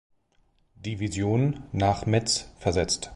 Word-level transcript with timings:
Division 0.77 1.61
nach 1.73 2.07
Metz 2.07 2.49
versetzt. 2.57 3.09